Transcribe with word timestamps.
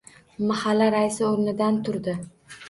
Mahalla 0.51 0.87
raisi 0.95 1.21
o`rnidan 1.27 1.79
turdi 1.91 2.17